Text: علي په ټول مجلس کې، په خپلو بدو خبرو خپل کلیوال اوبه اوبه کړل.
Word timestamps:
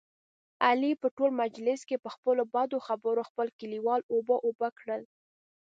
علي 0.67 0.91
په 1.01 1.07
ټول 1.17 1.31
مجلس 1.43 1.79
کې، 1.89 2.01
په 2.03 2.09
خپلو 2.15 2.43
بدو 2.55 2.77
خبرو 2.87 3.21
خپل 3.29 3.47
کلیوال 3.59 4.01
اوبه 4.13 4.35
اوبه 4.47 4.69
کړل. 4.79 5.01